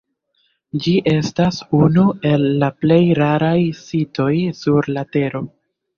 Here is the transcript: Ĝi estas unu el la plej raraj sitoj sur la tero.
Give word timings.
Ĝi 0.85 0.93
estas 1.11 1.59
unu 1.81 2.05
el 2.31 2.47
la 2.63 2.69
plej 2.85 2.99
raraj 3.21 3.55
sitoj 3.83 4.33
sur 4.63 4.91
la 4.97 5.05
tero. 5.19 5.45